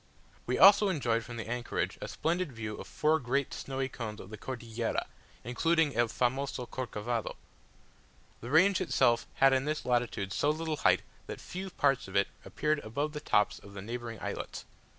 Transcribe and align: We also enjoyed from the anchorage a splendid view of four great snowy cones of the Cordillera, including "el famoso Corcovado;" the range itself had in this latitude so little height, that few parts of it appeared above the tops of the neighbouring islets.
We 0.47 0.57
also 0.57 0.89
enjoyed 0.89 1.23
from 1.23 1.37
the 1.37 1.47
anchorage 1.47 1.99
a 2.01 2.07
splendid 2.07 2.51
view 2.51 2.75
of 2.77 2.87
four 2.87 3.19
great 3.19 3.53
snowy 3.53 3.87
cones 3.87 4.19
of 4.19 4.31
the 4.31 4.35
Cordillera, 4.39 5.05
including 5.43 5.95
"el 5.95 6.07
famoso 6.07 6.67
Corcovado;" 6.67 7.35
the 8.39 8.49
range 8.49 8.81
itself 8.81 9.27
had 9.35 9.53
in 9.53 9.65
this 9.65 9.85
latitude 9.85 10.33
so 10.33 10.49
little 10.49 10.77
height, 10.77 11.03
that 11.27 11.39
few 11.39 11.69
parts 11.69 12.07
of 12.07 12.15
it 12.15 12.29
appeared 12.43 12.79
above 12.79 13.13
the 13.13 13.19
tops 13.19 13.59
of 13.59 13.75
the 13.75 13.81
neighbouring 13.83 14.19
islets. 14.19 14.65